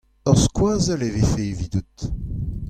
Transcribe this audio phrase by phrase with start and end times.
[0.29, 1.99] Ur skoazell e vefe evidout.